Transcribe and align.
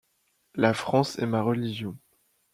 La 0.55 0.73
France 0.73 1.19
est 1.19 1.27
ma 1.27 1.43
religion. 1.43 1.95